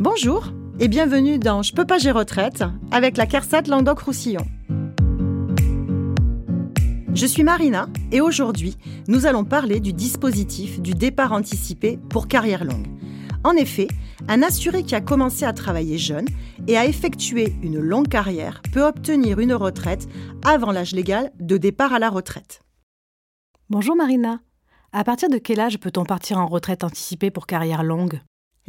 Bonjour 0.00 0.52
et 0.78 0.86
bienvenue 0.86 1.40
dans 1.40 1.62
Je 1.62 1.74
peux 1.74 1.84
pas 1.84 1.98
gérer 1.98 2.20
retraite 2.20 2.62
avec 2.92 3.16
la 3.16 3.26
CARSAT 3.26 3.62
Languedoc-Roussillon. 3.62 4.46
Je 7.12 7.26
suis 7.26 7.42
Marina 7.42 7.88
et 8.12 8.20
aujourd'hui, 8.20 8.76
nous 9.08 9.26
allons 9.26 9.44
parler 9.44 9.80
du 9.80 9.92
dispositif 9.92 10.80
du 10.80 10.92
départ 10.92 11.32
anticipé 11.32 11.98
pour 12.10 12.28
carrière 12.28 12.62
longue. 12.62 12.86
En 13.42 13.56
effet, 13.56 13.88
un 14.28 14.44
assuré 14.44 14.84
qui 14.84 14.94
a 14.94 15.00
commencé 15.00 15.44
à 15.44 15.52
travailler 15.52 15.98
jeune 15.98 16.28
et 16.68 16.76
a 16.76 16.86
effectué 16.86 17.54
une 17.64 17.80
longue 17.80 18.06
carrière 18.06 18.62
peut 18.72 18.86
obtenir 18.86 19.40
une 19.40 19.52
retraite 19.52 20.06
avant 20.44 20.70
l'âge 20.70 20.92
légal 20.92 21.32
de 21.40 21.56
départ 21.56 21.92
à 21.92 21.98
la 21.98 22.08
retraite. 22.08 22.62
Bonjour 23.68 23.96
Marina. 23.96 24.38
À 24.92 25.02
partir 25.02 25.28
de 25.28 25.38
quel 25.38 25.58
âge 25.58 25.80
peut-on 25.80 26.04
partir 26.04 26.38
en 26.38 26.46
retraite 26.46 26.84
anticipée 26.84 27.32
pour 27.32 27.48
carrière 27.48 27.82
longue? 27.82 28.20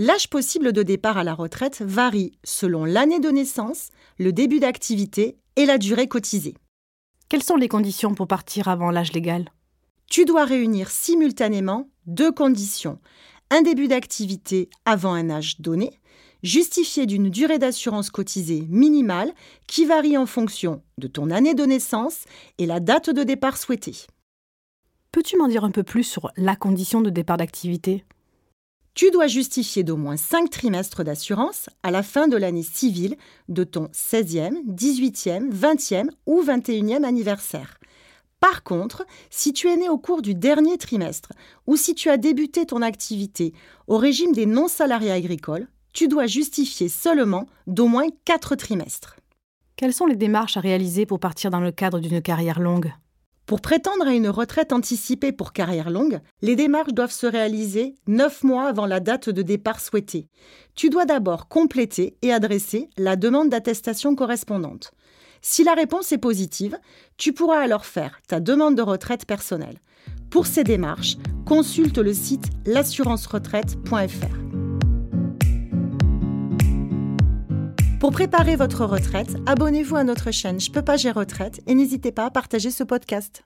L'âge 0.02 0.30
possible 0.30 0.72
de 0.72 0.82
départ 0.82 1.18
à 1.18 1.26
la 1.26 1.34
retraite 1.34 1.82
varie 1.82 2.32
selon 2.46 2.86
l'année 2.86 3.20
de 3.20 3.32
naissance, 3.32 3.90
le 4.18 4.32
début 4.32 4.62
d'activité 4.62 5.36
et 5.58 5.66
la 5.66 5.78
durée 5.78 6.08
cotisée. 6.08 6.56
Quelles 7.28 7.44
sont 7.44 7.58
les 7.58 7.68
conditions 7.68 8.16
pour 8.16 8.26
partir 8.26 8.70
avant 8.70 8.92
l'âge 8.92 9.12
légal? 9.12 9.50
Tu 10.10 10.24
dois 10.24 10.46
réunir 10.46 10.90
simultanément 10.90 11.90
deux 12.06 12.32
conditions. 12.32 13.00
Un 13.50 13.62
début 13.62 13.90
d'activité 13.90 14.70
avant 14.86 15.12
un 15.12 15.30
âge 15.30 15.60
donné, 15.60 16.00
justifié 16.44 17.06
d'une 17.06 17.30
durée 17.30 17.60
d'assurance 17.60 18.10
cotisée 18.10 18.66
minimale 18.70 19.34
qui 19.68 19.84
varie 19.84 20.18
en 20.18 20.26
fonction 20.26 20.82
de 20.98 21.08
ton 21.08 21.30
année 21.30 21.56
de 21.56 21.66
naissance 21.66 22.24
et 22.58 22.68
la 22.68 22.80
date 22.80 23.10
de 23.10 23.24
départ 23.24 23.58
souhaitée. 23.58 23.98
Peux-tu 25.12 25.36
m'en 25.36 25.50
dire 25.50 25.66
un 25.66 25.72
peu 25.72 25.84
plus 25.84 26.06
sur 26.06 26.32
la 26.38 26.56
condition 26.56 27.02
de 27.02 27.10
départ 27.10 27.36
d'activité? 27.36 28.06
Tu 29.00 29.12
dois 29.12 29.28
justifier 29.28 29.84
d'au 29.84 29.96
moins 29.96 30.18
5 30.18 30.50
trimestres 30.50 31.06
d'assurance 31.06 31.70
à 31.84 31.90
la 31.90 32.04
fin 32.04 32.28
de 32.28 32.36
l'année 32.36 32.64
civile 32.64 33.16
de 33.48 33.64
ton 33.64 33.86
16e, 33.94 34.62
18e, 34.68 35.50
20e 35.54 36.10
ou 36.26 36.44
21e 36.44 37.06
anniversaire. 37.06 37.78
Par 38.42 38.62
contre, 38.62 39.06
si 39.30 39.54
tu 39.54 39.70
es 39.70 39.78
né 39.78 39.88
au 39.88 39.98
cours 39.98 40.22
du 40.22 40.36
dernier 40.36 40.78
trimestre 40.78 41.32
ou 41.66 41.78
si 41.78 41.96
tu 41.96 42.10
as 42.10 42.18
débuté 42.18 42.66
ton 42.66 42.82
activité 42.82 43.54
au 43.88 43.96
régime 43.96 44.34
des 44.34 44.46
non-salariés 44.46 45.14
agricoles, 45.14 45.70
tu 45.94 46.10
dois 46.10 46.28
justifier 46.28 46.90
seulement 46.90 47.46
d'au 47.68 47.88
moins 47.88 48.10
4 48.26 48.58
trimestres. 48.58 49.16
Quelles 49.78 49.94
sont 49.94 50.08
les 50.08 50.18
démarches 50.18 50.58
à 50.58 50.60
réaliser 50.60 51.06
pour 51.06 51.22
partir 51.22 51.52
dans 51.52 51.62
le 51.62 51.72
cadre 51.72 52.00
d'une 52.00 52.22
carrière 52.22 52.60
longue? 52.60 52.92
Pour 53.50 53.62
prétendre 53.62 54.06
à 54.06 54.14
une 54.14 54.30
retraite 54.30 54.74
anticipée 54.74 55.32
pour 55.32 55.54
carrière 55.54 55.90
longue, 55.90 56.20
les 56.44 56.56
démarches 56.56 56.94
doivent 56.94 57.10
se 57.10 57.26
réaliser 57.26 57.96
9 58.06 58.44
mois 58.44 58.68
avant 58.68 58.86
la 58.86 59.00
date 59.00 59.32
de 59.32 59.42
départ 59.42 59.80
souhaitée. 59.80 60.28
Tu 60.76 60.92
dois 60.92 61.06
d'abord 61.06 61.48
compléter 61.48 62.16
et 62.22 62.32
adresser 62.32 62.92
la 62.96 63.16
demande 63.16 63.50
d'attestation 63.50 64.14
correspondante. 64.14 64.92
Si 65.42 65.64
la 65.64 65.74
réponse 65.74 66.12
est 66.12 66.20
positive, 66.20 66.78
tu 67.18 67.34
pourras 67.34 67.60
alors 67.60 67.88
faire 67.88 68.20
ta 68.28 68.40
demande 68.40 68.76
de 68.76 68.84
retraite 68.84 69.26
personnelle. 69.26 69.80
Pour 70.30 70.46
ces 70.46 70.64
démarches, 70.64 71.18
consulte 71.48 71.98
le 71.98 72.14
site 72.14 72.46
l'assurance-retraite.fr. 72.68 74.49
Pour 78.00 78.12
préparer 78.12 78.56
votre 78.56 78.86
retraite, 78.86 79.36
abonnez-vous 79.46 79.98
à 79.98 80.06
notre 80.06 80.32
chaîne 80.32 80.62
Je 80.62 80.72
peux 80.72 80.82
pas 80.82 80.96
gérer 80.96 81.20
retraite 81.20 81.60
et 81.68 81.76
n'hésitez 81.76 82.14
pas 82.14 82.26
à 82.26 82.32
partager 82.32 82.72
ce 82.72 82.86
podcast. 82.86 83.44